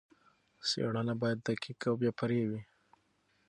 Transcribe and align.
څېړنه 0.67 1.13
باید 1.21 1.39
دقیق 1.47 1.79
او 1.89 1.93
بې 2.01 2.11
پرې 2.19 2.41
وي. 2.49 2.61